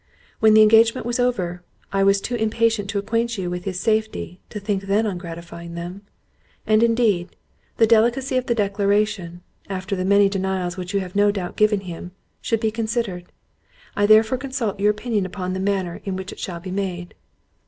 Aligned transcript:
When 0.39 0.55
the 0.55 0.63
engagement 0.63 1.05
was 1.05 1.19
over, 1.19 1.61
I 1.93 2.03
was 2.03 2.19
too 2.19 2.33
impatient 2.33 2.89
to 2.89 2.97
acquaint 2.97 3.37
you 3.37 3.51
with 3.51 3.65
his 3.65 3.79
safety, 3.79 4.39
to 4.49 4.59
think 4.59 4.81
then 4.85 5.05
on 5.05 5.19
gratifying 5.19 5.75
him. 5.75 6.01
And 6.65 6.81
indeed, 6.81 7.35
the 7.77 7.85
delicacy 7.85 8.35
of 8.35 8.47
the 8.47 8.55
declaration, 8.55 9.41
after 9.69 9.95
the 9.95 10.03
many 10.03 10.27
denials 10.27 10.75
which 10.75 10.95
you 10.95 11.01
have 11.01 11.15
no 11.15 11.29
doubt 11.29 11.55
given 11.55 11.81
him, 11.81 12.13
should 12.41 12.61
be 12.61 12.71
considered. 12.71 13.31
I 13.95 14.07
therefore 14.07 14.39
consult 14.39 14.79
your 14.79 14.89
opinion 14.89 15.23
upon 15.23 15.53
the 15.53 15.59
manner 15.59 16.01
in 16.03 16.15
which 16.15 16.31
it 16.31 16.39
shall 16.39 16.59
be 16.59 16.71
made." 16.71 17.13